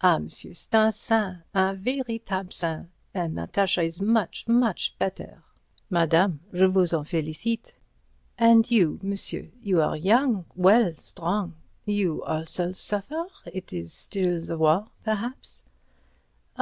Ah, 0.00 0.18
monsieur, 0.18 0.54
c'est 0.54 0.74
un 0.74 0.90
saint, 0.90 1.42
un 1.52 1.74
véritable 1.74 2.50
saint! 2.50 2.86
and 3.14 3.34
Natasha 3.34 3.82
is 3.82 4.00
much, 4.00 4.48
much 4.48 4.96
better." 4.98 5.42
"Madame, 5.90 6.40
je 6.54 6.64
vous 6.66 6.94
en 6.94 7.04
félicite." 7.04 7.72
"And 8.38 8.70
you, 8.70 8.98
monsieur? 9.02 9.48
You 9.62 9.82
are 9.82 9.98
young, 9.98 10.46
well, 10.56 10.94
strong—you 10.94 12.22
also 12.24 12.72
suffer? 12.72 13.26
It 13.44 13.74
is 13.74 13.92
still 13.92 14.40
the 14.40 14.56
war, 14.56 14.86
perhaps?" 15.04 15.64